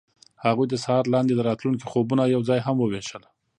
[0.45, 3.23] هغوی د سهار لاندې د راتلونکي خوبونه یوځای هم وویشل.